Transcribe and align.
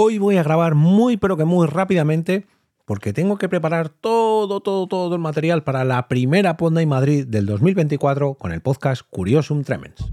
Hoy 0.00 0.18
voy 0.18 0.36
a 0.36 0.44
grabar 0.44 0.76
muy 0.76 1.16
pero 1.16 1.36
que 1.36 1.44
muy 1.44 1.66
rápidamente 1.66 2.46
porque 2.84 3.12
tengo 3.12 3.36
que 3.36 3.48
preparar 3.48 3.88
todo, 3.88 4.60
todo, 4.60 4.86
todo 4.86 5.12
el 5.16 5.20
material 5.20 5.64
para 5.64 5.82
la 5.82 6.06
primera 6.06 6.56
Ponda 6.56 6.80
en 6.80 6.88
Madrid 6.88 7.26
del 7.26 7.46
2024 7.46 8.34
con 8.34 8.52
el 8.52 8.60
podcast 8.60 9.02
Curiosum 9.10 9.64
Tremens. 9.64 10.12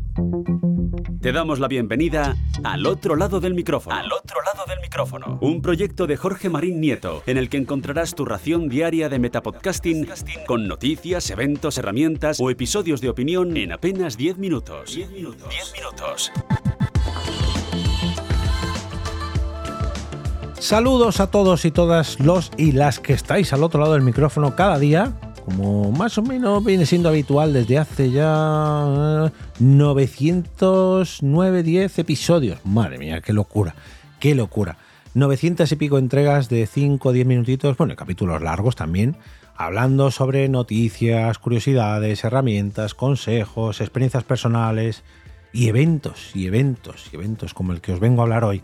Te 1.22 1.32
damos 1.32 1.60
la 1.60 1.68
bienvenida 1.68 2.36
al 2.64 2.88
otro 2.88 3.16
lado 3.16 3.40
del 3.40 3.54
micrófono. 3.54 3.96
Al 3.96 4.12
otro 4.12 4.42
lado 4.42 4.66
del 4.68 4.80
micrófono. 4.82 5.38
Un 5.40 5.62
proyecto 5.62 6.08
de 6.08 6.18
Jorge 6.18 6.50
Marín 6.50 6.82
Nieto, 6.82 7.22
en 7.28 7.38
el 7.38 7.48
que 7.48 7.58
encontrarás 7.58 8.16
tu 8.16 8.26
ración 8.26 8.70
diaria 8.70 9.08
de 9.08 9.20
metapodcasting 9.20 10.08
con 10.48 10.68
noticias, 10.68 11.30
eventos, 11.30 11.78
herramientas 11.78 12.40
o 12.40 12.50
episodios 12.50 13.02
de 13.02 13.10
opinión 13.10 13.56
en 13.56 13.72
apenas 13.72 14.18
10 14.18 14.40
minutos. 14.40 14.96
10 14.96 15.12
minutos. 15.12 15.48
10 15.48 15.74
minutos. 15.74 16.32
Saludos 20.60 21.20
a 21.20 21.28
todos 21.28 21.66
y 21.66 21.72
todas 21.72 22.20
los 22.20 22.52
y 22.58 22.72
las 22.72 23.00
que 23.00 23.14
estáis 23.14 23.54
al 23.54 23.64
otro 23.64 23.82
lado 23.82 23.94
del 23.94 24.02
micrófono 24.02 24.56
cada 24.56 24.80
día, 24.80 25.14
como 25.44 25.92
más 25.92 26.18
o 26.18 26.24
menos 26.24 26.64
viene 26.64 26.86
siendo 26.86 27.10
habitual 27.10 27.54
desde 27.54 27.78
hace 27.78 28.10
ya 28.10 29.32
909, 29.60 31.64
10 31.64 32.00
episodios. 32.00 32.66
Madre 32.66 32.98
mía, 32.98 33.22
qué 33.22 33.34
locura, 33.34 33.76
qué 34.20 34.34
locura. 34.34 34.78
900 35.14 35.72
y 35.72 35.76
pico 35.76 35.98
entregas 35.98 36.50
de 36.50 36.66
5 36.66 37.10
o 37.10 37.12
10 37.12 37.28
minutitos, 37.28 37.78
bueno, 37.78 37.96
capítulos 37.96 38.42
largos 38.42 38.76
también, 38.76 39.18
hablando 39.56 40.10
sobre 40.10 40.50
noticias, 40.50 41.38
curiosidades, 41.38 42.24
herramientas, 42.24 42.96
consejos, 42.96 43.82
experiencias 43.82 44.24
personales 44.24 45.04
y 45.54 45.68
eventos, 45.68 46.32
y 46.34 46.48
eventos, 46.48 47.10
y 47.12 47.16
eventos 47.16 47.54
como 47.54 47.72
el 47.72 47.82
que 47.82 47.94
os 47.94 48.00
vengo 48.00 48.22
a 48.22 48.24
hablar 48.24 48.46
hoy. 48.46 48.64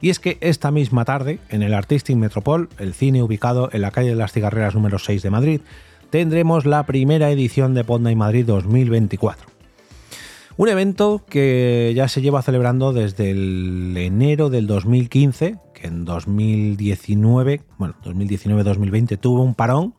Y 0.00 0.10
es 0.10 0.18
que 0.18 0.38
esta 0.40 0.70
misma 0.70 1.04
tarde, 1.04 1.40
en 1.50 1.62
el 1.62 1.74
Artistic 1.74 2.16
Metropol, 2.16 2.68
el 2.78 2.94
cine 2.94 3.22
ubicado 3.22 3.68
en 3.72 3.82
la 3.82 3.90
calle 3.90 4.10
de 4.10 4.16
las 4.16 4.32
Cigarreras 4.32 4.74
número 4.74 4.98
6 4.98 5.22
de 5.22 5.30
Madrid, 5.30 5.60
tendremos 6.08 6.64
la 6.64 6.84
primera 6.86 7.30
edición 7.30 7.74
de 7.74 7.84
Ponda 7.84 8.10
y 8.10 8.16
Madrid 8.16 8.46
2024. 8.46 9.46
Un 10.56 10.68
evento 10.68 11.22
que 11.28 11.92
ya 11.94 12.08
se 12.08 12.22
lleva 12.22 12.42
celebrando 12.42 12.92
desde 12.92 13.30
el 13.30 13.94
enero 13.96 14.50
del 14.50 14.66
2015, 14.66 15.56
que 15.74 15.86
en 15.86 16.04
2019, 16.04 17.62
bueno, 17.78 17.94
2019-2020 18.04 19.18
tuvo 19.18 19.42
un 19.42 19.54
parón. 19.54 19.94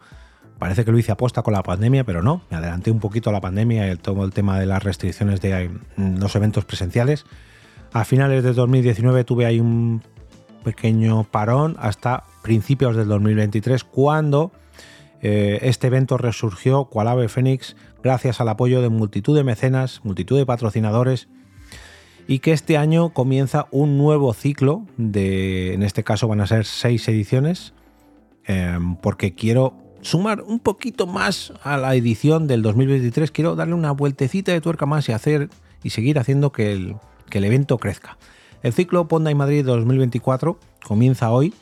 Parece 0.59 0.85
que 0.85 0.91
lo 0.91 0.99
hice 0.99 1.11
aposta 1.11 1.41
con 1.41 1.53
la 1.53 1.63
pandemia, 1.63 2.03
pero 2.03 2.22
no, 2.22 2.44
me 2.52 2.57
adelanté 2.57 2.91
un 2.91 2.99
poquito 2.99 3.31
a 3.31 3.33
la 3.33 3.41
pandemia 3.41 3.91
y 3.91 3.95
todo 3.95 4.23
el 4.23 4.31
tema 4.31 4.59
de 4.59 4.67
las 4.67 4.83
restricciones 4.83 5.41
de 5.41 5.69
mm, 5.95 6.17
los 6.17 6.35
eventos 6.35 6.66
presenciales 6.66 7.25
a 7.94 8.06
finales 8.06 8.44
de 8.44 8.53
2019 8.53 9.23
tuve 9.23 9.45
ahí 9.45 9.59
un 9.59 10.02
pequeño 10.64 11.23
parón 11.23 11.75
hasta 11.80 12.23
principios 12.42 12.95
del 12.95 13.08
2023 13.08 13.84
cuando 13.84 14.52
eh, 15.22 15.59
este 15.64 15.88
evento 15.88 16.17
resurgió 16.17 16.86
cual 16.86 17.08
ave 17.08 17.28
fénix 17.28 17.75
gracias 18.02 18.39
al 18.42 18.50
apoyo 18.50 18.81
de 18.81 18.89
multitud 18.89 19.36
de 19.36 19.44
mecenas, 19.44 20.02
multitud 20.03 20.38
de 20.38 20.45
patrocinadores 20.45 21.28
y 22.28 22.39
que 22.39 22.53
este 22.53 22.78
año 22.78 23.09
comienza 23.09 23.67
un 23.72 23.97
nuevo 23.97 24.34
ciclo 24.34 24.86
de, 24.97 25.73
en 25.73 25.84
este 25.84 26.03
caso 26.03 26.28
van 26.28 26.42
a 26.42 26.47
ser 26.47 26.66
seis 26.66 27.08
ediciones, 27.08 27.73
em, 28.45 28.95
porque 28.95 29.34
quiero 29.36 29.73
sumar 30.02 30.42
un 30.42 30.59
poquito 30.59 31.08
más 31.08 31.52
a 31.64 31.78
la 31.78 31.94
edición 31.95 32.47
del 32.47 32.62
2023, 32.62 33.31
quiero 33.31 33.56
darle 33.56 33.73
una 33.73 33.92
vueltecita 33.92 34.52
de 34.52 34.62
tuerca 34.62 34.86
más 34.86 35.09
y 35.09 35.12
hacer 35.12 35.50
y 35.84 35.89
seguir 35.89 36.19
haciendo 36.19 36.52
que 36.52 36.72
el, 36.72 36.95
que 37.31 37.39
el 37.39 37.45
evento 37.45 37.79
crezca. 37.79 38.17
El 38.61 38.73
ciclo 38.73 39.07
Ponda 39.07 39.31
y 39.31 39.35
Madrid 39.35 39.65
2024 39.65 40.59
comienza 40.85 41.31
hoy 41.31 41.55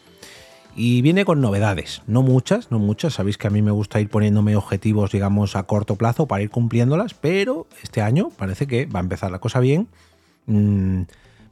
y 0.75 1.01
viene 1.01 1.23
con 1.23 1.39
novedades, 1.39 2.01
no 2.07 2.21
muchas, 2.21 2.71
no 2.71 2.79
muchas, 2.79 3.13
sabéis 3.13 3.37
que 3.37 3.47
a 3.47 3.49
mí 3.49 3.61
me 3.61 3.71
gusta 3.71 4.01
ir 4.01 4.09
poniéndome 4.09 4.55
objetivos, 4.55 5.11
digamos, 5.11 5.55
a 5.55 5.63
corto 5.63 5.95
plazo 5.95 6.27
para 6.27 6.43
ir 6.43 6.49
cumpliéndolas, 6.49 7.13
pero 7.13 7.67
este 7.81 8.01
año 8.01 8.29
parece 8.37 8.67
que 8.67 8.85
va 8.85 8.99
a 8.99 9.03
empezar 9.03 9.31
la 9.31 9.39
cosa 9.39 9.59
bien. 9.59 9.87
Mm, 10.45 11.03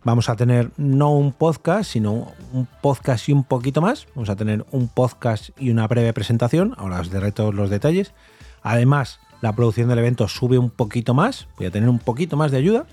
vamos 0.03 0.29
a 0.29 0.35
tener 0.35 0.71
no 0.77 1.13
un 1.13 1.31
podcast, 1.31 1.91
sino 1.91 2.31
un 2.53 2.67
podcast 2.81 3.27
y 3.29 3.33
un 3.33 3.43
poquito 3.43 3.81
más. 3.81 4.07
Vamos 4.15 4.29
a 4.29 4.35
tener 4.35 4.65
un 4.71 4.87
podcast 4.87 5.49
y 5.59 5.69
una 5.69 5.87
breve 5.87 6.13
presentación, 6.13 6.73
ahora 6.77 6.99
os 6.99 7.09
daré 7.09 7.31
todos 7.31 7.53
los 7.53 7.69
detalles. 7.69 8.13
Además, 8.61 9.19
la 9.41 9.53
producción 9.53 9.89
del 9.89 9.99
evento 9.99 10.27
sube 10.27 10.57
un 10.57 10.69
poquito 10.69 11.13
más, 11.13 11.47
voy 11.57 11.67
a 11.67 11.71
tener 11.71 11.89
un 11.89 11.99
poquito 11.99 12.37
más 12.37 12.51
de 12.51 12.57
ayuda. 12.57 12.85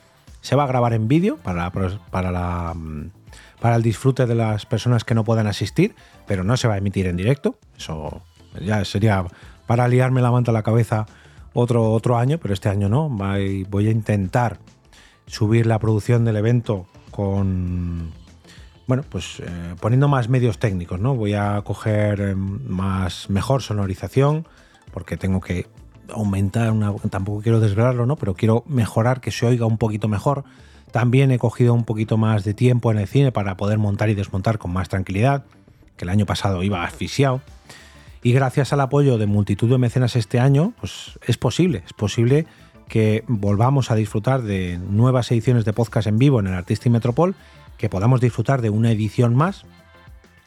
Se 0.44 0.56
va 0.56 0.64
a 0.64 0.66
grabar 0.66 0.92
en 0.92 1.08
vídeo 1.08 1.38
para, 1.38 1.70
para, 1.70 2.74
mm, 2.74 3.10
para 3.60 3.76
el 3.76 3.82
disfrute 3.82 4.26
de 4.26 4.34
las 4.34 4.66
personas 4.66 5.02
que 5.02 5.14
no 5.14 5.24
puedan 5.24 5.46
asistir, 5.46 5.94
pero 6.26 6.44
no 6.44 6.58
se 6.58 6.68
va 6.68 6.74
a 6.74 6.76
emitir 6.76 7.06
en 7.06 7.16
directo. 7.16 7.56
Eso 7.78 8.20
ya 8.60 8.84
sería 8.84 9.24
para 9.66 9.88
liarme 9.88 10.20
la 10.20 10.30
manta 10.30 10.50
a 10.50 10.54
la 10.54 10.62
cabeza 10.62 11.06
otro, 11.54 11.92
otro 11.92 12.18
año, 12.18 12.36
pero 12.36 12.52
este 12.52 12.68
año 12.68 12.90
no. 12.90 13.08
Voy 13.08 13.88
a 13.88 13.90
intentar 13.90 14.58
subir 15.26 15.64
la 15.64 15.78
producción 15.78 16.26
del 16.26 16.36
evento 16.36 16.88
con, 17.10 18.12
bueno, 18.86 19.02
pues 19.08 19.40
eh, 19.40 19.74
poniendo 19.80 20.08
más 20.08 20.28
medios 20.28 20.58
técnicos, 20.58 21.00
¿no? 21.00 21.16
Voy 21.16 21.32
a 21.32 21.62
coger 21.64 22.20
em, 22.20 22.60
más, 22.68 23.30
mejor 23.30 23.62
sonorización, 23.62 24.46
porque 24.92 25.16
tengo 25.16 25.40
que 25.40 25.68
aumentar, 26.12 26.70
una, 26.72 26.92
tampoco 27.10 27.42
quiero 27.42 27.60
desvelarlo, 27.60 28.06
¿no? 28.06 28.16
Pero 28.16 28.34
quiero 28.34 28.64
mejorar, 28.66 29.20
que 29.20 29.30
se 29.30 29.46
oiga 29.46 29.66
un 29.66 29.78
poquito 29.78 30.08
mejor. 30.08 30.44
También 30.92 31.30
he 31.30 31.38
cogido 31.38 31.74
un 31.74 31.84
poquito 31.84 32.16
más 32.16 32.44
de 32.44 32.54
tiempo 32.54 32.90
en 32.90 32.98
el 32.98 33.08
cine 33.08 33.32
para 33.32 33.56
poder 33.56 33.78
montar 33.78 34.10
y 34.10 34.14
desmontar 34.14 34.58
con 34.58 34.72
más 34.72 34.88
tranquilidad, 34.88 35.44
que 35.96 36.04
el 36.04 36.08
año 36.08 36.26
pasado 36.26 36.62
iba 36.62 36.84
asfixiado. 36.84 37.40
Y 38.22 38.32
gracias 38.32 38.72
al 38.72 38.80
apoyo 38.80 39.18
de 39.18 39.26
multitud 39.26 39.68
de 39.68 39.78
mecenas 39.78 40.16
este 40.16 40.40
año, 40.40 40.72
pues 40.80 41.18
es 41.26 41.36
posible, 41.36 41.82
es 41.84 41.92
posible 41.92 42.46
que 42.88 43.24
volvamos 43.26 43.90
a 43.90 43.94
disfrutar 43.94 44.42
de 44.42 44.78
nuevas 44.78 45.30
ediciones 45.30 45.64
de 45.64 45.72
podcast 45.72 46.06
en 46.06 46.18
vivo 46.18 46.40
en 46.40 46.46
el 46.46 46.54
Artista 46.54 46.88
y 46.88 46.92
Metropol, 46.92 47.34
que 47.76 47.88
podamos 47.88 48.20
disfrutar 48.20 48.62
de 48.62 48.70
una 48.70 48.90
edición 48.90 49.34
más. 49.34 49.64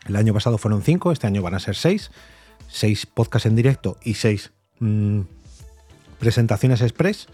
El 0.07 0.16
año 0.16 0.34
pasado 0.34 0.57
fueron 0.57 0.81
cinco, 0.81 1.12
este 1.12 1.28
año 1.28 1.41
van 1.41 1.56
a 1.56 1.59
ser 1.59 1.75
seis. 1.75 2.12
Seis 2.69 3.06
podcasts 3.06 3.46
en 3.46 3.56
directo 3.56 3.97
y 4.03 4.16
seis 4.16 4.51
mmm, 4.79 5.22
presentaciones 6.19 6.81
express. 6.81 7.28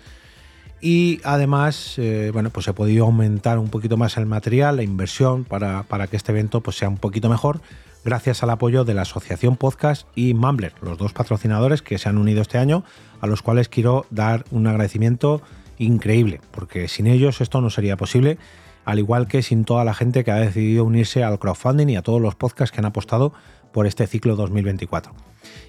Y 0.81 1.21
además, 1.23 1.95
eh, 1.97 2.31
bueno, 2.33 2.49
pues 2.49 2.67
he 2.67 2.73
podido 2.73 3.05
aumentar 3.05 3.57
un 3.57 3.69
poquito 3.69 3.95
más 3.95 4.17
el 4.17 4.25
material, 4.25 4.75
la 4.75 4.83
inversión 4.83 5.45
para, 5.45 5.83
para, 5.83 6.07
que 6.07 6.17
este 6.17 6.33
evento 6.33 6.61
pues, 6.61 6.77
sea 6.77 6.89
un 6.89 6.97
poquito 6.97 7.29
mejor, 7.29 7.61
gracias 8.03 8.43
al 8.43 8.49
apoyo 8.49 8.83
de 8.83 8.93
la 8.93 9.03
Asociación 9.03 9.55
Podcast 9.55 10.07
y 10.13 10.33
Mumbler, 10.33 10.73
los 10.81 10.97
dos 10.97 11.13
patrocinadores 11.13 11.81
que 11.81 11.97
se 11.97 12.09
han 12.09 12.17
unido 12.17 12.41
este 12.41 12.57
año, 12.57 12.83
a 13.21 13.27
los 13.27 13.41
cuales 13.41 13.69
quiero 13.69 14.05
dar 14.09 14.43
un 14.51 14.67
agradecimiento 14.67 15.41
increíble, 15.77 16.41
porque 16.51 16.89
sin 16.89 17.07
ellos 17.07 17.39
esto 17.39 17.61
no 17.61 17.69
sería 17.69 17.95
posible, 17.95 18.37
al 18.85 18.99
igual 18.99 19.27
que 19.27 19.41
sin 19.41 19.63
toda 19.63 19.85
la 19.85 19.93
gente 19.93 20.25
que 20.25 20.31
ha 20.31 20.35
decidido 20.35 20.83
unirse 20.83 21.23
al 21.23 21.39
crowdfunding 21.39 21.87
y 21.87 21.95
a 21.95 22.01
todos 22.01 22.21
los 22.21 22.35
podcasts 22.35 22.73
que 22.73 22.81
han 22.81 22.85
apostado 22.85 23.33
por 23.71 23.87
este 23.87 24.05
ciclo 24.07 24.35
2024. 24.35 25.13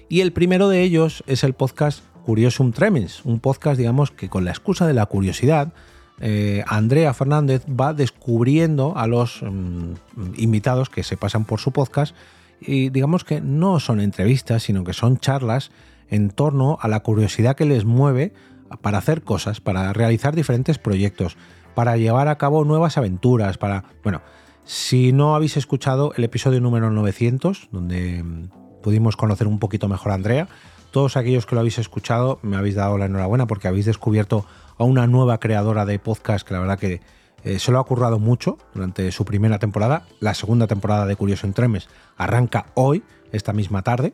Y 0.09 0.21
el 0.21 0.33
primero 0.33 0.69
de 0.69 0.81
ellos 0.81 1.23
es 1.27 1.43
el 1.43 1.53
podcast 1.53 2.03
Curiosum 2.25 2.71
Tremens, 2.71 3.23
un 3.23 3.39
podcast, 3.39 3.77
digamos, 3.77 4.09
que 4.09 4.29
con 4.29 4.45
la 4.45 4.51
excusa 4.51 4.87
de 4.87 4.95
la 4.95 5.05
curiosidad, 5.05 5.73
eh, 6.19 6.63
Andrea 6.67 7.13
Fernández 7.13 7.63
va 7.67 7.93
descubriendo 7.93 8.97
a 8.97 9.05
los 9.05 9.43
mm, 9.43 9.93
invitados 10.37 10.89
que 10.89 11.03
se 11.03 11.17
pasan 11.17 11.45
por 11.45 11.59
su 11.59 11.71
podcast 11.71 12.15
y 12.59 12.89
digamos 12.89 13.23
que 13.25 13.41
no 13.41 13.79
son 13.79 13.99
entrevistas, 13.99 14.63
sino 14.63 14.83
que 14.83 14.93
son 14.93 15.17
charlas 15.17 15.69
en 16.09 16.31
torno 16.31 16.79
a 16.81 16.87
la 16.87 17.01
curiosidad 17.01 17.55
que 17.55 17.65
les 17.65 17.85
mueve 17.85 18.33
para 18.81 18.97
hacer 18.97 19.21
cosas, 19.21 19.61
para 19.61 19.93
realizar 19.93 20.35
diferentes 20.35 20.79
proyectos, 20.79 21.37
para 21.75 21.95
llevar 21.95 22.27
a 22.27 22.39
cabo 22.39 22.65
nuevas 22.65 22.97
aventuras, 22.97 23.59
para... 23.59 23.83
Bueno, 24.03 24.21
si 24.63 25.13
no 25.13 25.35
habéis 25.35 25.57
escuchado 25.57 26.11
el 26.17 26.23
episodio 26.23 26.59
número 26.59 26.89
900, 26.89 27.69
donde 27.71 28.23
mm, 28.23 28.81
pudimos 28.81 29.15
conocer 29.15 29.45
un 29.45 29.59
poquito 29.59 29.87
mejor 29.87 30.11
a 30.11 30.15
Andrea, 30.15 30.47
todos 30.95 31.17
aquellos 31.17 31.45
que 31.45 31.55
lo 31.55 31.59
habéis 31.59 31.77
escuchado 31.77 32.39
me 32.41 32.55
habéis 32.55 32.75
dado 32.75 32.97
la 32.97 33.07
enhorabuena 33.07 33.47
porque 33.47 33.67
habéis 33.67 33.85
descubierto 33.85 34.45
a 34.77 34.85
una 34.85 35.07
nueva 35.07 35.41
creadora 35.41 35.85
de 35.85 35.99
podcast 35.99 36.47
que 36.47 36.53
la 36.53 36.61
verdad 36.61 36.79
que 36.79 37.01
eh, 37.43 37.59
se 37.59 37.73
lo 37.73 37.79
ha 37.79 37.83
currado 37.83 38.17
mucho 38.17 38.57
durante 38.73 39.11
su 39.11 39.25
primera 39.25 39.59
temporada. 39.59 40.05
La 40.21 40.33
segunda 40.33 40.67
temporada 40.67 41.05
de 41.05 41.17
Curioso 41.17 41.47
en 41.47 41.51
Tremes 41.51 41.89
arranca 42.15 42.67
hoy, 42.75 43.03
esta 43.33 43.51
misma 43.51 43.81
tarde. 43.81 44.13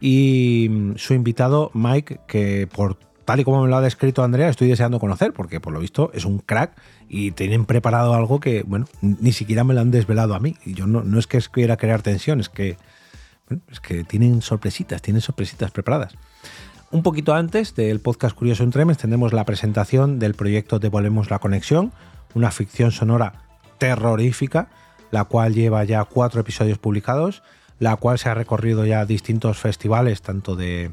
Y 0.00 0.68
mm, 0.70 0.96
su 0.96 1.12
invitado, 1.12 1.70
Mike, 1.74 2.20
que 2.26 2.66
por 2.74 2.96
tal 3.26 3.40
y 3.40 3.44
como 3.44 3.60
me 3.62 3.68
lo 3.68 3.76
ha 3.76 3.82
descrito 3.82 4.24
Andrea, 4.24 4.48
estoy 4.48 4.68
deseando 4.68 5.00
conocer, 5.00 5.34
porque 5.34 5.60
por 5.60 5.74
lo 5.74 5.80
visto 5.80 6.10
es 6.14 6.24
un 6.24 6.38
crack 6.38 6.72
y 7.06 7.32
tienen 7.32 7.66
preparado 7.66 8.14
algo 8.14 8.40
que, 8.40 8.62
bueno, 8.62 8.86
ni 9.02 9.32
siquiera 9.32 9.62
me 9.62 9.74
lo 9.74 9.82
han 9.82 9.90
desvelado 9.90 10.34
a 10.34 10.40
mí. 10.40 10.56
Y 10.64 10.72
yo 10.72 10.86
no, 10.86 11.02
no 11.02 11.18
es 11.18 11.26
que 11.26 11.38
quiera 11.52 11.76
crear 11.76 12.00
tensión, 12.00 12.40
es 12.40 12.48
que 12.48 12.78
es 13.70 13.80
que 13.80 14.04
tienen 14.04 14.42
sorpresitas, 14.42 15.02
tienen 15.02 15.22
sorpresitas 15.22 15.70
preparadas. 15.70 16.14
Un 16.90 17.02
poquito 17.02 17.34
antes 17.34 17.74
del 17.74 18.00
podcast 18.00 18.34
Curioso 18.36 18.62
en 18.62 18.70
Tremes 18.70 18.98
tendremos 18.98 19.32
la 19.32 19.44
presentación 19.44 20.18
del 20.18 20.34
proyecto 20.34 20.78
Devolvemos 20.78 21.30
la 21.30 21.38
Conexión, 21.38 21.92
una 22.34 22.50
ficción 22.50 22.92
sonora 22.92 23.44
terrorífica 23.78 24.68
la 25.10 25.24
cual 25.24 25.54
lleva 25.54 25.84
ya 25.84 26.04
cuatro 26.04 26.40
episodios 26.40 26.78
publicados, 26.78 27.42
la 27.78 27.96
cual 27.96 28.18
se 28.18 28.28
ha 28.28 28.34
recorrido 28.34 28.84
ya 28.84 29.04
distintos 29.04 29.58
festivales, 29.58 30.22
tanto 30.22 30.56
de, 30.56 30.90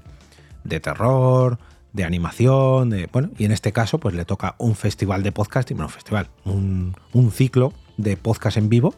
terror, 0.82 1.58
de 1.94 2.04
animación, 2.04 2.94
bueno, 3.12 3.30
y 3.38 3.46
en 3.46 3.52
este 3.52 3.72
caso 3.72 4.00
pues 4.00 4.16
le 4.16 4.26
toca 4.26 4.56
un 4.58 4.76
festival 4.76 5.24
de 5.24 5.32
podcasting, 5.32 5.78
bueno, 5.78 5.90
festival, 5.90 6.30
un, 6.44 6.96
un 7.14 7.32
ciclo 7.32 7.74
de 7.98 8.18
podcast 8.18 8.58
en 8.58 8.70
vivo 8.70 8.94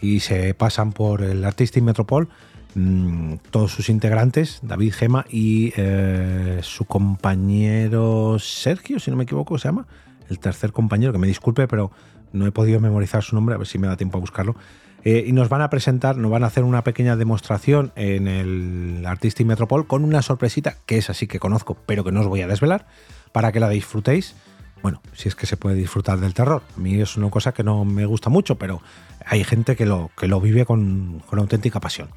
y 0.00 0.20
se 0.20 0.54
pasan 0.54 0.92
por 0.92 1.22
el 1.22 1.44
Artistic 1.44 1.82
Metropol 1.82 2.28
mmm, 2.74 3.34
todos 3.50 3.72
sus 3.72 3.88
integrantes, 3.88 4.60
David 4.62 4.92
Gema 4.92 5.24
y 5.30 5.72
eh, 5.76 6.60
su 6.62 6.84
compañero 6.84 8.38
Sergio, 8.38 8.98
si 8.98 9.10
no 9.10 9.16
me 9.16 9.24
equivoco, 9.24 9.58
se 9.58 9.68
llama, 9.68 9.86
el 10.28 10.38
tercer 10.38 10.72
compañero, 10.72 11.12
que 11.12 11.18
me 11.18 11.26
disculpe, 11.26 11.68
pero 11.68 11.90
no 12.32 12.46
he 12.46 12.52
podido 12.52 12.80
memorizar 12.80 13.22
su 13.22 13.34
nombre, 13.34 13.54
a 13.54 13.58
ver 13.58 13.66
si 13.66 13.78
me 13.78 13.86
da 13.86 13.96
tiempo 13.96 14.18
a 14.18 14.20
buscarlo. 14.20 14.56
Eh, 15.04 15.24
y 15.26 15.32
nos 15.32 15.50
van 15.50 15.60
a 15.60 15.68
presentar, 15.68 16.16
nos 16.16 16.30
van 16.30 16.44
a 16.44 16.46
hacer 16.46 16.64
una 16.64 16.82
pequeña 16.82 17.14
demostración 17.14 17.92
en 17.94 18.26
el 18.26 19.04
Artistic 19.06 19.46
Metropol 19.46 19.86
con 19.86 20.02
una 20.02 20.22
sorpresita 20.22 20.76
que 20.86 20.96
es 20.96 21.10
así 21.10 21.26
que 21.26 21.38
conozco, 21.38 21.76
pero 21.86 22.04
que 22.04 22.12
no 22.12 22.20
os 22.20 22.26
voy 22.26 22.40
a 22.40 22.48
desvelar, 22.48 22.86
para 23.32 23.52
que 23.52 23.60
la 23.60 23.68
disfrutéis. 23.68 24.34
Bueno, 24.82 25.02
si 25.12 25.28
es 25.28 25.34
que 25.34 25.46
se 25.46 25.56
puede 25.58 25.76
disfrutar 25.76 26.20
del 26.20 26.32
terror. 26.32 26.62
A 26.76 26.80
mí 26.80 27.00
es 27.00 27.16
una 27.16 27.30
cosa 27.30 27.52
que 27.52 27.62
no 27.62 27.84
me 27.84 28.06
gusta 28.06 28.30
mucho, 28.30 28.56
pero 28.56 28.80
hay 29.24 29.44
gente 29.44 29.76
que 29.76 29.86
lo, 29.86 30.10
que 30.16 30.26
lo 30.26 30.40
vive 30.40 30.64
con, 30.64 31.22
con 31.26 31.38
auténtica 31.38 31.80
pasión. 31.80 32.08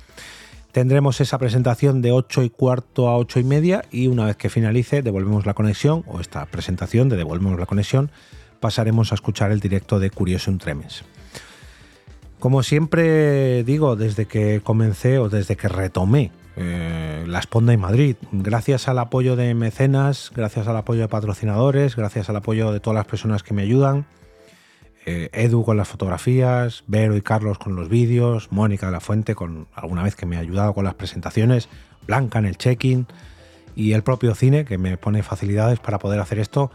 Tendremos 0.77 1.21
esa 1.21 1.39
presentación 1.39 2.03
de 2.03 2.11
8 2.11 2.43
y 2.43 2.51
cuarto 2.51 3.07
a 3.07 3.17
8 3.17 3.39
y 3.39 3.43
media 3.43 3.83
y 3.89 4.05
una 4.09 4.25
vez 4.25 4.35
que 4.35 4.47
finalice 4.47 5.01
devolvemos 5.01 5.47
la 5.47 5.55
conexión 5.55 6.03
o 6.05 6.19
esta 6.19 6.45
presentación 6.45 7.09
de 7.09 7.17
devolvemos 7.17 7.59
la 7.59 7.65
conexión 7.65 8.11
pasaremos 8.59 9.11
a 9.11 9.15
escuchar 9.15 9.51
el 9.51 9.59
directo 9.59 9.97
de 9.97 10.11
Curioso 10.11 10.55
Tremes. 10.59 11.03
Como 12.37 12.61
siempre 12.61 13.63
digo, 13.63 13.95
desde 13.95 14.27
que 14.27 14.61
comencé 14.63 15.17
o 15.17 15.29
desde 15.29 15.55
que 15.55 15.67
retomé 15.67 16.31
eh, 16.55 17.25
la 17.27 17.39
Esponda 17.39 17.73
en 17.73 17.79
Madrid, 17.79 18.15
gracias 18.31 18.87
al 18.87 18.99
apoyo 18.99 19.35
de 19.35 19.55
mecenas, 19.55 20.31
gracias 20.35 20.67
al 20.67 20.77
apoyo 20.77 21.01
de 21.01 21.07
patrocinadores, 21.07 21.95
gracias 21.95 22.29
al 22.29 22.35
apoyo 22.35 22.71
de 22.71 22.79
todas 22.81 22.97
las 22.97 23.07
personas 23.07 23.41
que 23.41 23.55
me 23.55 23.63
ayudan, 23.63 24.05
eh, 25.09 25.29
Edu 25.31 25.63
con 25.63 25.77
las 25.77 25.87
fotografías, 25.87 26.83
Vero 26.85 27.15
y 27.15 27.21
Carlos 27.21 27.57
con 27.57 27.77
los 27.77 27.87
vídeos, 27.87 28.51
Mónica 28.51 28.87
de 28.87 28.91
la 28.91 28.99
Fuente 28.99 29.35
con 29.35 29.69
alguna 29.73 30.03
vez 30.03 30.17
que 30.17 30.25
me 30.25 30.35
ha 30.35 30.41
ayudado 30.41 30.73
con 30.73 30.83
las 30.83 30.95
presentaciones, 30.95 31.69
Blanca 32.05 32.39
en 32.39 32.45
el 32.45 32.57
check-in 32.57 33.07
y 33.73 33.93
el 33.93 34.03
propio 34.03 34.35
cine 34.35 34.65
que 34.65 34.77
me 34.77 34.97
pone 34.97 35.23
facilidades 35.23 35.79
para 35.79 35.97
poder 35.97 36.19
hacer 36.19 36.39
esto. 36.39 36.71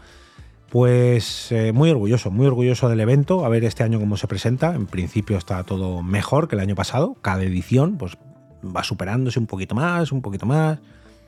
Pues 0.71 1.51
eh, 1.51 1.73
muy 1.73 1.91
orgulloso, 1.91 2.31
muy 2.31 2.47
orgulloso 2.47 2.89
del 2.89 3.01
evento, 3.01 3.45
a 3.45 3.49
ver 3.49 3.63
este 3.65 3.83
año 3.83 3.99
cómo 3.99 4.17
se 4.17 4.27
presenta. 4.27 4.73
En 4.73 4.87
principio 4.87 5.37
está 5.37 5.63
todo 5.63 6.01
mejor 6.01 6.47
que 6.47 6.55
el 6.55 6.61
año 6.61 6.73
pasado. 6.73 7.15
Cada 7.21 7.43
edición 7.43 7.99
pues, 7.99 8.17
va 8.63 8.83
superándose 8.83 9.37
un 9.37 9.45
poquito 9.45 9.75
más, 9.75 10.11
un 10.11 10.23
poquito 10.23 10.47
más. 10.47 10.79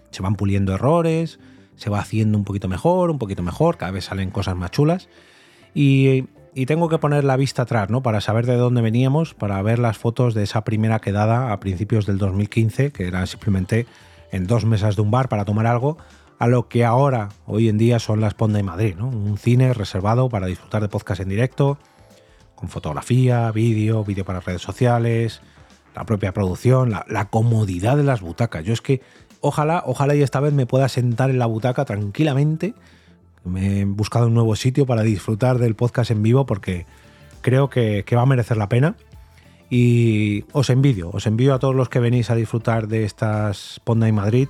Se 0.10 0.24
van 0.24 0.34
puliendo 0.34 0.74
errores, 0.74 1.40
se 1.76 1.92
va 1.92 2.00
haciendo 2.00 2.36
un 2.36 2.46
poquito 2.46 2.68
mejor, 2.68 3.12
un 3.12 3.20
poquito 3.20 3.44
mejor. 3.44 3.78
Cada 3.78 3.92
vez 3.92 4.06
salen 4.06 4.32
cosas 4.32 4.56
más 4.56 4.72
chulas. 4.72 5.08
Y, 5.76 6.24
y 6.58 6.66
tengo 6.68 6.88
que 6.88 6.98
poner 6.98 7.26
la 7.26 7.36
vista 7.36 7.64
atrás, 7.64 7.90
¿no? 7.90 8.02
Para 8.02 8.22
saber 8.22 8.46
de 8.46 8.56
dónde 8.56 8.82
veníamos, 8.82 9.34
para 9.34 9.62
ver 9.62 9.78
las 9.78 9.98
fotos 9.98 10.34
de 10.34 10.44
esa 10.44 10.64
primera 10.64 11.00
quedada 11.00 11.52
a 11.52 11.60
principios 11.60 12.06
del 12.06 12.18
2015, 12.18 12.94
que 12.94 13.08
era 13.08 13.26
simplemente 13.26 13.86
en 14.32 14.48
dos 14.48 14.64
mesas 14.64 14.96
de 14.96 15.02
un 15.02 15.12
bar 15.12 15.28
para 15.28 15.44
tomar 15.44 15.68
algo 15.68 15.98
a 16.40 16.48
lo 16.48 16.70
que 16.70 16.86
ahora, 16.86 17.30
hoy 17.46 17.68
en 17.68 17.78
día, 17.78 18.00
son 18.00 18.22
las 18.22 18.36
Ponda 18.36 18.58
y 18.58 18.64
Madrid, 18.64 18.96
¿no? 18.98 19.10
Un 19.10 19.38
cine 19.38 19.74
reservado 19.74 20.30
para 20.30 20.48
disfrutar 20.48 20.82
de 20.82 20.88
podcast 20.88 21.20
en 21.20 21.28
directo, 21.28 21.78
con 22.56 22.70
fotografía, 22.70 23.52
vídeo, 23.52 24.06
vídeo 24.06 24.24
para 24.24 24.40
redes 24.40 24.62
sociales, 24.62 25.42
la 25.94 26.06
propia 26.06 26.34
producción, 26.34 26.90
la, 26.90 27.06
la, 27.10 27.26
comodidad 27.26 27.98
de 27.98 28.04
las 28.04 28.22
butacas. 28.22 28.64
Yo 28.64 28.72
es 28.72 28.82
que 28.82 29.02
ojalá, 29.42 29.84
ojalá 29.86 30.16
y 30.16 30.22
esta 30.22 30.40
vez 30.40 30.54
me 30.54 30.66
pueda 30.66 30.88
sentar 30.88 31.30
en 31.30 31.40
la 31.40 31.48
butaca 31.48 31.84
tranquilamente. 31.84 32.76
Me 33.46 33.82
he 33.82 33.86
buscado 33.86 34.28
un 34.28 34.34
nuevo 34.34 34.56
sitio 34.56 34.86
para 34.86 35.04
disfrutar 35.04 35.60
del 35.60 35.76
podcast 35.76 36.12
en 36.12 36.24
vivo 36.24 36.46
porque 36.46 36.86
creo 37.42 37.70
que, 37.70 38.04
va 38.16 38.24
a 38.24 38.26
merecer 38.26 38.58
la 38.58 38.70
pena. 38.70 38.96
Y 39.70 40.46
os 40.52 40.70
envidio, 40.70 41.10
os 41.12 41.26
envío 41.26 41.54
a 41.54 41.60
todos 41.60 41.76
los 41.76 41.90
que 41.90 42.00
venís 42.00 42.30
a 42.30 42.36
disfrutar 42.36 42.88
de 42.88 43.04
estas 43.04 43.82
Ponda 43.84 44.08
y 44.08 44.12
Madrid 44.12 44.48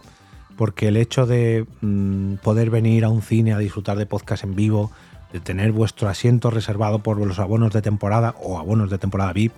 porque 0.58 0.88
el 0.88 0.98
hecho 0.98 1.26
de 1.26 1.66
mmm, 1.82 2.36
poder 2.36 2.70
venir 2.70 3.06
a 3.06 3.10
un 3.10 3.22
cine 3.22 3.54
a 3.54 3.58
disfrutar 3.58 3.98
de 3.98 4.06
podcast 4.06 4.44
en 4.44 4.56
vivo, 4.56 4.92
de 5.34 5.40
tener 5.40 5.72
vuestro 5.72 6.08
asiento 6.08 6.50
reservado 6.50 7.00
por 7.00 7.18
los 7.18 7.40
abonos 7.40 7.74
de 7.74 7.82
temporada 7.82 8.36
o 8.42 8.58
abonos 8.58 8.90
de 8.90 8.98
temporada 8.98 9.34
VIP, 9.34 9.54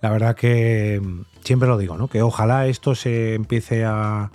la 0.00 0.10
verdad 0.10 0.36
que 0.36 1.00
mm, 1.02 1.22
siempre 1.44 1.68
lo 1.68 1.78
digo, 1.78 1.96
¿no? 1.96 2.08
Que 2.08 2.22
ojalá 2.22 2.66
esto 2.66 2.94
se 2.94 3.34
empiece 3.34 3.84
a, 3.84 4.30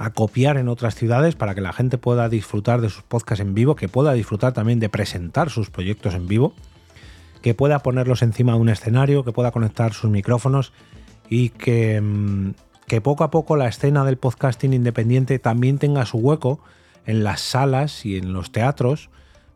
a, 0.00 0.10
copiar 0.10 0.56
en 0.56 0.68
otras 0.68 0.94
ciudades 0.94 1.36
para 1.36 1.54
que 1.54 1.60
la 1.60 1.72
gente 1.72 1.98
pueda 1.98 2.28
disfrutar 2.28 2.80
de 2.80 2.88
sus 2.88 3.02
podcasts 3.02 3.40
en 3.40 3.54
vivo, 3.54 3.76
que 3.76 3.88
pueda 3.88 4.12
disfrutar 4.12 4.52
también 4.52 4.80
de 4.80 4.88
presentar 4.88 5.50
sus 5.50 5.70
proyectos 5.70 6.14
en 6.14 6.26
vivo, 6.26 6.54
que 7.42 7.54
pueda 7.54 7.80
ponerlos 7.80 8.22
encima 8.22 8.52
de 8.52 8.58
un 8.58 8.68
escenario, 8.68 9.24
que 9.24 9.32
pueda 9.32 9.50
conectar 9.50 9.92
sus 9.92 10.10
micrófonos 10.10 10.72
y 11.28 11.50
que 11.50 12.00
mmm, 12.00 12.52
que 12.90 13.00
poco 13.00 13.22
a 13.22 13.30
poco 13.30 13.54
la 13.54 13.68
escena 13.68 14.04
del 14.04 14.16
podcasting 14.16 14.74
independiente 14.74 15.38
también 15.38 15.78
tenga 15.78 16.04
su 16.06 16.18
hueco 16.18 16.58
en 17.06 17.22
las 17.22 17.40
salas 17.40 18.04
y 18.04 18.16
en 18.16 18.32
los 18.32 18.50
teatros 18.50 19.10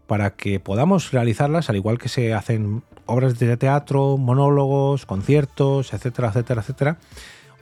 para 0.06 0.36
que 0.36 0.60
podamos 0.60 1.10
realizarlas 1.10 1.68
al 1.68 1.74
igual 1.74 1.98
que 1.98 2.08
se 2.08 2.32
hacen 2.32 2.84
obras 3.06 3.36
de 3.40 3.56
teatro, 3.56 4.18
monólogos, 4.18 5.04
conciertos, 5.04 5.92
etcétera, 5.92 6.28
etcétera, 6.28 6.60
etcétera. 6.60 6.98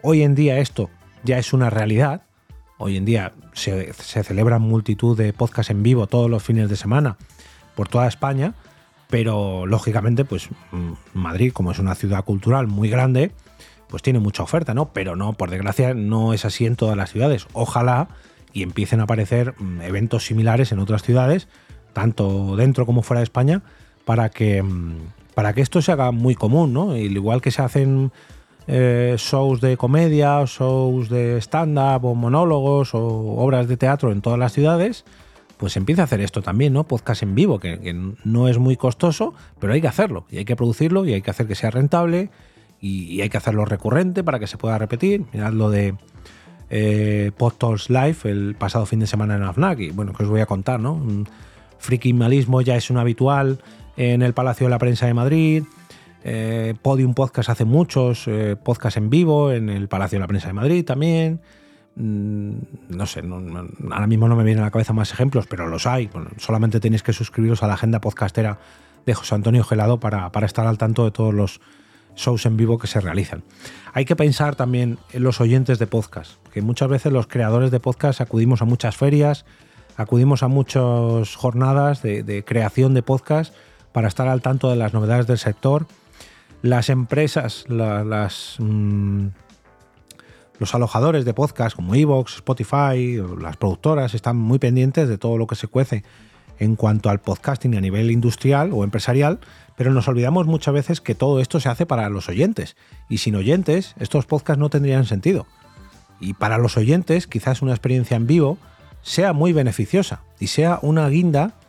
Hoy 0.03 0.23
en 0.23 0.35
día 0.35 0.59
esto 0.59 0.91
ya 1.25 1.39
es 1.39 1.55
una 1.55 1.71
realidad. 1.71 2.21
Hoy 2.85 2.97
en 2.97 3.05
día 3.05 3.31
se, 3.53 3.93
celebran 3.93 4.61
multitud 4.61 5.17
de 5.17 5.33
podcasts 5.33 5.71
en 5.71 5.85
vivo 5.85 6.09
todos 6.09 6.29
los 6.29 6.43
fines 6.43 6.69
de 6.69 6.75
semana 6.75 7.17
por 7.77 7.87
toda 7.87 8.09
España, 8.09 8.55
pero 9.09 9.67
lógicamente 9.67 10.25
pues 10.25 10.49
Madrid 11.15 11.53
como 11.53 11.71
es 11.71 11.79
una 11.79 11.95
ciudad 11.95 12.25
cultural 12.25 12.67
muy 12.67 12.91
grande, 12.91 13.31
pues 13.89 14.03
tiene 14.03 14.19
mucha 14.19 14.43
oferta, 14.43 14.75
¿no? 14.75 14.93
Pero 14.93 15.15
no, 15.15 15.35
por 15.35 15.49
desgracia, 15.49 15.95
no 15.95 16.35
es 16.35 16.45
así 16.45 16.67
en 16.67 16.75
todas 16.75 16.97
las 16.97 17.13
ciudades. 17.13 17.47
Ojalá 17.53 18.09
y 18.53 18.65
empiecen 18.65 18.99
a 18.99 19.05
aparecer 19.05 19.55
mm, 19.61 19.83
eventos 19.83 20.27
similares 20.27 20.73
en 20.73 20.81
otras 20.81 21.05
ciudades, 21.05 21.47
tanto 21.93 22.57
dentro 22.57 22.85
como 22.85 23.03
fuera 23.03 23.21
de 23.21 23.25
España, 23.25 23.63
para 24.05 24.29
que, 24.29 24.61
mm, 24.61 24.97
para 25.37 25.53
que 25.53 25.61
esto 25.61 25.83
se 25.83 25.93
haga 25.93 26.11
muy 26.11 26.35
común, 26.35 26.73
¿no? 26.73 26.97
Igual 26.97 27.43
que 27.43 27.53
se 27.53 27.63
hacen 27.63 28.11
eh, 28.67 29.15
shows 29.19 29.61
de 29.61 29.77
comedia, 29.77 30.45
shows 30.47 31.09
de 31.09 31.41
stand-up 31.41 32.05
o 32.05 32.15
monólogos 32.15 32.95
o 32.95 33.01
obras 33.37 33.69
de 33.69 33.77
teatro 33.77 34.13
en 34.13 34.21
todas 34.21 34.39
las 34.39 34.53
ciudades, 34.53 35.05
pues 35.57 35.77
empieza 35.77 36.03
a 36.03 36.05
hacer 36.07 36.21
esto 36.21 36.43
también, 36.43 36.73
¿no? 36.73 36.85
Podcast 36.85 37.23
en 37.23 37.35
vivo, 37.35 37.59
que, 37.59 37.95
no 38.25 38.49
es 38.49 38.59
muy 38.59 38.77
costoso, 38.77 39.35
pero 39.61 39.73
hay 39.73 39.81
que 39.81 39.89
hacerlo, 39.89 40.27
y 40.31 40.39
hay 40.39 40.45
que 40.45 40.57
producirlo, 40.57 41.07
y 41.07 41.13
hay 41.13 41.23
que 41.23 41.31
hacer 41.31 41.47
que 41.47 41.55
sea 41.55 41.71
rentable, 41.71 42.31
y, 42.81 43.21
hay 43.21 43.29
que 43.29 43.37
hacerlo 43.37 43.65
recurrente 43.65 44.25
para 44.25 44.39
que 44.41 44.47
se 44.47 44.59
pueda 44.59 44.77
repetir. 44.79 45.25
Mirad 45.33 45.53
lo 45.53 45.71
de 45.71 45.95
eh, 46.71 47.31
Live 47.89 48.17
el 48.25 48.57
pasado 48.59 48.87
fin 48.87 48.99
de 48.99 49.07
semana 49.07 49.37
en 49.37 49.45
AFNAC 49.45 49.95
bueno, 49.95 50.13
que 50.13 50.25
os 50.25 50.29
voy 50.29 50.41
a 50.41 50.47
contar, 50.47 50.81
¿no? 50.81 50.95
Un 50.95 51.29
friquimalismo 51.79 52.61
ya 52.61 52.77
es 52.77 52.91
un 52.91 52.99
habitual 52.99 53.61
en 53.97 54.23
el 54.23 54.33
Palacio 54.33 54.67
de 54.67 54.71
la 54.71 54.79
Prensa 54.79 55.07
de 55.07 55.15
Madrid. 55.15 55.65
Eh, 56.25 56.75
Podium 56.81 57.15
Podcast 57.15 57.49
hace 57.49 57.65
muchos 57.65 58.29
eh, 58.29 58.57
podcasts 58.63 58.97
en 58.97 59.11
vivo 59.11 59.53
en 59.53 59.69
el 59.69 59.89
Palacio 59.89 60.17
de 60.17 60.21
la 60.21 60.29
Prensa 60.29 60.49
de 60.49 60.53
Madrid 60.53 60.85
también. 60.85 61.41
Mm, 61.97 62.55
no 62.89 63.07
sé, 63.07 63.23
ahora 63.91 64.07
mismo 64.07 64.29
no 64.29 64.37
me 64.37 64.45
vienen 64.45 64.63
a 64.63 64.67
la 64.67 64.71
cabeza 64.71 64.93
más 64.93 65.13
ejemplos, 65.13 65.47
pero 65.47 65.67
los 65.67 65.87
hay. 65.87 66.09
Solamente 66.39 66.81
tenéis 66.81 67.03
que 67.03 67.13
suscribiros 67.13 67.63
a 67.63 67.67
la 67.67 67.75
agenda 67.75 68.01
podcastera 68.01 68.59
de 69.05 69.15
José 69.15 69.35
Antonio 69.35 69.65
Gelado 69.65 70.01
para, 70.01 70.31
para 70.33 70.47
estar 70.47 70.67
al 70.67 70.79
tanto 70.79 71.05
de 71.05 71.11
todos 71.11 71.35
los 71.35 71.61
shows 72.15 72.47
en 72.47 72.57
vivo 72.57 72.79
que 72.79 72.87
se 72.87 73.01
realizan. 73.01 73.43
Hay 73.93 74.05
que 74.05 74.17
pensar 74.17 74.55
también 74.55 74.99
en 75.13 75.23
los 75.23 75.41
oyentes 75.41 75.79
de 75.79 75.87
podcast, 75.87 76.47
que 76.53 76.63
muchas 76.63 76.89
veces 76.89 77.13
los 77.13 77.27
creadores 77.27 77.71
de 77.71 77.81
podcast 77.81 78.21
acudimos 78.21 78.63
a 78.63 78.65
muchas 78.65 78.97
ferias, 78.97 79.45
acudimos 79.97 80.43
a 80.43 80.49
muchas 80.49 81.35
jornadas 81.35 82.03
de, 82.03 82.23
de 82.23 82.45
creación 82.45 82.95
de 82.95 83.03
podcast 83.03 83.55
para 83.93 84.09
estar 84.09 84.29
al 84.29 84.41
tanto 84.41 84.71
de 84.71 84.77
las 84.77 84.95
novedades 84.95 85.27
del 85.27 85.39
sector. 85.39 85.87
Las 86.63 86.89
empresas, 86.89 87.65
la, 87.69 88.05
las, 88.05 88.57
mmm, 88.59 89.27
los 90.59 90.75
alojadores 90.75 91.25
de 91.25 91.35
podcast 91.35 91.75
como 91.75 91.95
Evox, 91.95 92.37
Spotify, 92.37 93.21
las 93.41 93.57
productoras 93.57 94.15
están 94.15 94.37
muy 94.37 94.61
pendientes 94.61 95.09
de 95.09 95.19
todo 95.19 95.37
lo 95.37 95.49
que 95.49 95.57
se 95.57 95.67
cuece 95.67 96.05
en 96.61 96.77
cuanto 96.77 97.11
al 97.11 97.21
podcasting 97.21 97.75
a 97.75 97.81
nivel 97.81 98.13
industrial 98.13 98.71
o 98.73 98.85
empresarial, 98.85 99.41
pero 99.77 99.93
nos 99.93 100.07
olvidamos 100.07 100.47
muchas 100.47 100.73
veces 100.73 101.01
que 101.01 101.17
todo 101.17 101.41
esto 101.41 101.59
se 101.59 101.69
hace 101.69 101.87
para 101.87 102.09
los 102.09 102.29
oyentes. 102.29 102.77
Y 103.09 103.19
sin 103.19 103.35
oyentes, 103.35 103.97
estos 103.99 104.27
podcasts 104.27 104.61
no 104.61 104.71
tendrían 104.71 105.05
sentido. 105.05 105.49
Y 106.21 106.35
para 106.35 106.59
los 106.59 106.77
oyentes, 106.77 107.27
quizás 107.27 107.63
una 107.63 107.73
experiencia 107.73 108.17
en 108.17 108.29
vivo 108.29 108.59
sea 109.03 109.33
muy 109.33 109.53
beneficiosa 109.53 110.23
y 110.39 110.47
sea 110.47 110.79
una 110.83 111.09
guinda 111.09 111.47
mm, 111.49 111.62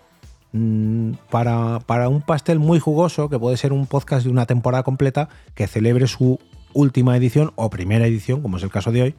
para, 1.29 1.79
para 1.79 2.09
un 2.09 2.21
pastel 2.21 2.59
muy 2.59 2.79
jugoso, 2.79 3.29
que 3.29 3.39
puede 3.39 3.57
ser 3.57 3.73
un 3.73 3.87
podcast 3.87 4.25
de 4.25 4.31
una 4.31 4.45
temporada 4.45 4.83
completa, 4.83 5.29
que 5.55 5.67
celebre 5.67 6.07
su 6.07 6.39
última 6.73 7.17
edición 7.17 7.51
o 7.55 7.69
primera 7.69 8.05
edición, 8.05 8.41
como 8.41 8.57
es 8.57 8.63
el 8.63 8.69
caso 8.69 8.91
de 8.91 9.01
hoy, 9.01 9.15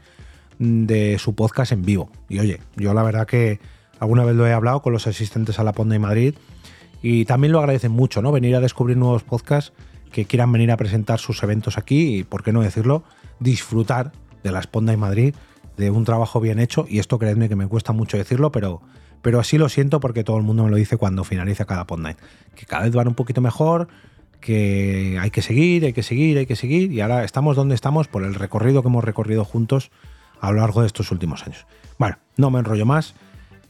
mm, 0.58 0.86
de 0.86 1.18
su 1.18 1.34
podcast 1.34 1.72
en 1.72 1.82
vivo. 1.82 2.10
Y 2.28 2.38
oye, 2.38 2.60
yo 2.76 2.94
la 2.94 3.02
verdad 3.02 3.26
que 3.26 3.60
alguna 3.98 4.24
vez 4.24 4.36
lo 4.36 4.46
he 4.46 4.52
hablado 4.52 4.82
con 4.82 4.92
los 4.92 5.06
asistentes 5.06 5.58
a 5.58 5.64
la 5.64 5.72
Ponda 5.72 5.96
y 5.96 5.98
Madrid 5.98 6.34
y 7.02 7.24
también 7.24 7.52
lo 7.52 7.58
agradecen 7.58 7.92
mucho, 7.92 8.22
¿no? 8.22 8.32
Venir 8.32 8.56
a 8.56 8.60
descubrir 8.60 8.96
nuevos 8.96 9.24
podcasts 9.24 9.72
que 10.12 10.26
quieran 10.26 10.52
venir 10.52 10.70
a 10.70 10.76
presentar 10.76 11.18
sus 11.18 11.42
eventos 11.42 11.76
aquí 11.76 12.18
y, 12.18 12.24
por 12.24 12.44
qué 12.44 12.52
no 12.52 12.62
decirlo, 12.62 13.02
disfrutar 13.40 14.12
de 14.44 14.52
la 14.52 14.62
Ponda 14.62 14.92
y 14.92 14.96
Madrid, 14.96 15.34
de 15.76 15.90
un 15.90 16.04
trabajo 16.04 16.40
bien 16.40 16.60
hecho. 16.60 16.86
Y 16.88 17.00
esto, 17.00 17.18
creedme 17.18 17.48
que 17.48 17.56
me 17.56 17.66
cuesta 17.66 17.92
mucho 17.92 18.16
decirlo, 18.16 18.52
pero, 18.52 18.80
pero 19.24 19.40
así 19.40 19.56
lo 19.56 19.70
siento 19.70 20.00
porque 20.00 20.22
todo 20.22 20.36
el 20.36 20.42
mundo 20.42 20.64
me 20.64 20.70
lo 20.70 20.76
dice 20.76 20.98
cuando 20.98 21.24
finaliza 21.24 21.64
cada 21.64 21.86
Pod 21.86 22.04
Que 22.54 22.66
cada 22.66 22.84
vez 22.84 22.92
van 22.92 23.08
un 23.08 23.14
poquito 23.14 23.40
mejor, 23.40 23.88
que 24.38 25.16
hay 25.18 25.30
que 25.30 25.40
seguir, 25.40 25.86
hay 25.86 25.94
que 25.94 26.02
seguir, 26.02 26.36
hay 26.36 26.44
que 26.44 26.56
seguir, 26.56 26.92
y 26.92 27.00
ahora 27.00 27.24
estamos 27.24 27.56
donde 27.56 27.74
estamos 27.74 28.06
por 28.06 28.22
el 28.22 28.34
recorrido 28.34 28.82
que 28.82 28.88
hemos 28.88 29.02
recorrido 29.02 29.46
juntos 29.46 29.90
a 30.42 30.52
lo 30.52 30.60
largo 30.60 30.82
de 30.82 30.88
estos 30.88 31.10
últimos 31.10 31.42
años. 31.44 31.66
Bueno, 31.98 32.18
no 32.36 32.50
me 32.50 32.58
enrollo 32.58 32.84
más. 32.84 33.14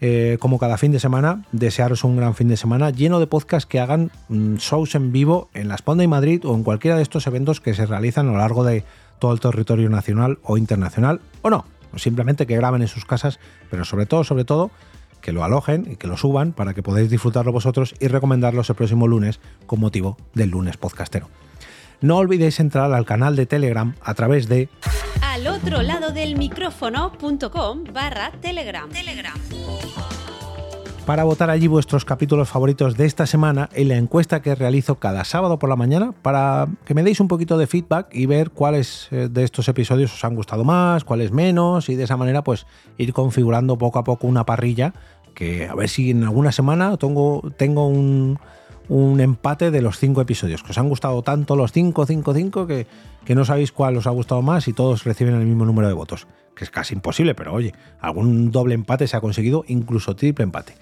Eh, 0.00 0.38
como 0.40 0.58
cada 0.58 0.76
fin 0.76 0.90
de 0.90 0.98
semana, 0.98 1.44
desearos 1.52 2.02
un 2.02 2.16
gran 2.16 2.34
fin 2.34 2.48
de 2.48 2.56
semana 2.56 2.90
lleno 2.90 3.20
de 3.20 3.28
podcasts 3.28 3.64
que 3.64 3.78
hagan 3.78 4.10
mm, 4.28 4.56
shows 4.56 4.96
en 4.96 5.12
vivo 5.12 5.50
en 5.54 5.68
la 5.68 5.76
Esponda 5.76 6.02
y 6.02 6.08
Madrid 6.08 6.44
o 6.44 6.52
en 6.56 6.64
cualquiera 6.64 6.96
de 6.96 7.04
estos 7.04 7.28
eventos 7.28 7.60
que 7.60 7.74
se 7.74 7.86
realizan 7.86 8.28
a 8.28 8.32
lo 8.32 8.38
largo 8.38 8.64
de 8.64 8.82
todo 9.20 9.32
el 9.32 9.38
territorio 9.38 9.88
nacional 9.88 10.40
o 10.42 10.58
internacional, 10.58 11.20
o 11.42 11.48
no, 11.48 11.64
simplemente 11.94 12.44
que 12.44 12.56
graben 12.56 12.82
en 12.82 12.88
sus 12.88 13.04
casas, 13.04 13.38
pero 13.70 13.84
sobre 13.84 14.06
todo, 14.06 14.24
sobre 14.24 14.44
todo, 14.44 14.72
que 15.24 15.32
lo 15.32 15.42
alojen 15.42 15.90
y 15.90 15.96
que 15.96 16.06
lo 16.06 16.18
suban 16.18 16.52
para 16.52 16.74
que 16.74 16.82
podáis 16.82 17.08
disfrutarlo 17.08 17.50
vosotros 17.50 17.94
y 17.98 18.08
recomendarlos 18.08 18.68
el 18.68 18.76
próximo 18.76 19.08
lunes 19.08 19.40
con 19.64 19.80
motivo 19.80 20.18
del 20.34 20.50
lunes 20.50 20.76
podcastero. 20.76 21.30
No 22.02 22.18
olvidéis 22.18 22.60
entrar 22.60 22.92
al 22.92 23.06
canal 23.06 23.34
de 23.34 23.46
Telegram 23.46 23.94
a 24.02 24.12
través 24.12 24.48
de 24.48 24.68
al 25.22 25.46
otro 25.46 25.80
lado 25.80 26.12
del 26.12 26.36
micrófono.com 26.36 27.84
barra 27.94 28.32
telegram. 28.42 28.90
telegram. 28.90 29.38
Para 31.06 31.24
votar 31.24 31.50
allí 31.50 31.66
vuestros 31.66 32.06
capítulos 32.06 32.48
favoritos 32.48 32.96
de 32.96 33.04
esta 33.04 33.26
semana 33.26 33.68
en 33.74 33.88
la 33.88 33.96
encuesta 33.96 34.40
que 34.40 34.54
realizo 34.54 34.94
cada 34.94 35.24
sábado 35.24 35.58
por 35.58 35.68
la 35.68 35.76
mañana 35.76 36.12
para 36.22 36.66
que 36.86 36.94
me 36.94 37.02
deis 37.02 37.20
un 37.20 37.28
poquito 37.28 37.58
de 37.58 37.66
feedback 37.66 38.08
y 38.10 38.24
ver 38.24 38.50
cuáles 38.50 39.08
eh, 39.10 39.28
de 39.30 39.44
estos 39.44 39.68
episodios 39.68 40.14
os 40.14 40.24
han 40.24 40.34
gustado 40.34 40.64
más, 40.64 41.04
cuáles 41.04 41.30
menos 41.30 41.90
y 41.90 41.94
de 41.94 42.04
esa 42.04 42.16
manera 42.16 42.42
pues 42.42 42.66
ir 42.96 43.12
configurando 43.12 43.76
poco 43.76 43.98
a 43.98 44.04
poco 44.04 44.26
una 44.26 44.46
parrilla 44.46 44.94
que 45.34 45.68
a 45.68 45.74
ver 45.74 45.90
si 45.90 46.10
en 46.10 46.24
alguna 46.24 46.52
semana 46.52 46.96
tengo, 46.96 47.42
tengo 47.58 47.86
un, 47.86 48.38
empate 48.88 49.70
de 49.70 49.82
los 49.82 49.98
cinco 49.98 50.20
episodios, 50.20 50.62
que 50.62 50.72
os 50.72 50.78
han 50.78 50.88
gustado 50.88 51.22
tanto 51.22 51.56
los 51.56 51.72
cinco, 51.72 52.06
cinco, 52.06 52.34
cinco, 52.34 52.66
que, 52.66 52.86
que 53.24 53.34
no 53.34 53.44
sabéis 53.44 53.72
cuál 53.72 53.96
os 53.96 54.06
ha 54.06 54.10
gustado 54.10 54.42
más 54.42 54.68
y 54.68 54.72
todos 54.72 55.04
reciben 55.04 55.34
el 55.34 55.46
mismo 55.46 55.64
número 55.64 55.88
de 55.88 55.94
votos, 55.94 56.26
que 56.54 56.64
es 56.64 56.70
casi 56.70 56.94
imposible, 56.94 57.34
pero 57.34 57.52
oye, 57.52 57.74
algún 58.00 58.50
doble 58.50 58.74
empate 58.74 59.06
se 59.06 59.16
ha 59.16 59.20
conseguido, 59.20 59.64
incluso 59.68 60.14
triple 60.16 60.44
empate. 60.44 60.74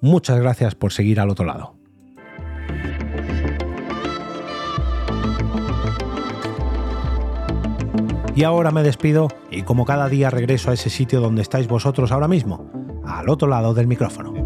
Muchas 0.00 0.40
gracias 0.40 0.74
por 0.74 0.92
seguir 0.92 1.20
al 1.20 1.30
otro 1.30 1.44
lado. 1.44 1.74
Y 8.34 8.44
ahora 8.44 8.70
me 8.70 8.82
despido 8.82 9.28
y 9.50 9.62
como 9.62 9.84
cada 9.84 10.08
día 10.08 10.30
regreso 10.30 10.70
a 10.70 10.74
ese 10.74 10.88
sitio 10.88 11.20
donde 11.20 11.42
estáis 11.42 11.68
vosotros 11.68 12.10
ahora 12.10 12.28
mismo, 12.28 12.70
al 13.04 13.28
otro 13.28 13.48
lado 13.48 13.74
del 13.74 13.86
micrófono. 13.86 14.39